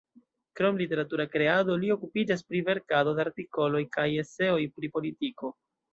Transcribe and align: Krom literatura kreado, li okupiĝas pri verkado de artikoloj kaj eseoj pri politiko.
Krom 0.59 0.79
literatura 0.81 1.25
kreado, 1.33 1.75
li 1.83 1.91
okupiĝas 1.97 2.43
pri 2.47 2.61
verkado 2.71 3.15
de 3.19 3.25
artikoloj 3.27 3.83
kaj 3.99 4.11
eseoj 4.23 4.61
pri 4.79 4.93
politiko. 4.97 5.53